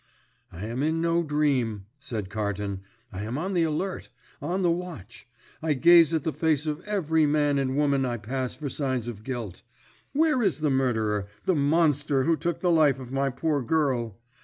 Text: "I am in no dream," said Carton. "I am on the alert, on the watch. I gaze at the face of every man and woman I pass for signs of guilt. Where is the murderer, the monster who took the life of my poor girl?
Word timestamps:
"I 0.51 0.65
am 0.65 0.81
in 0.81 0.99
no 0.99 1.21
dream," 1.21 1.85
said 1.99 2.31
Carton. 2.31 2.81
"I 3.13 3.21
am 3.21 3.37
on 3.37 3.53
the 3.53 3.61
alert, 3.61 4.09
on 4.41 4.63
the 4.63 4.71
watch. 4.71 5.27
I 5.61 5.73
gaze 5.73 6.11
at 6.11 6.23
the 6.23 6.33
face 6.33 6.65
of 6.65 6.81
every 6.87 7.27
man 7.27 7.59
and 7.59 7.77
woman 7.77 8.03
I 8.03 8.17
pass 8.17 8.55
for 8.55 8.67
signs 8.67 9.07
of 9.07 9.23
guilt. 9.23 9.61
Where 10.13 10.41
is 10.41 10.61
the 10.61 10.71
murderer, 10.71 11.27
the 11.45 11.53
monster 11.53 12.23
who 12.23 12.35
took 12.35 12.61
the 12.61 12.71
life 12.71 12.99
of 12.99 13.11
my 13.11 13.29
poor 13.29 13.61
girl? 13.61 14.17